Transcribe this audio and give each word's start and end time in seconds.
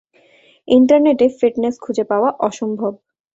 ইন্টারনেটে 0.67 1.25
ফিটনেস 1.39 1.75
খুঁজে 1.79 2.03
পাওয়া 2.03 2.29
অসম্ভব। 2.39 2.93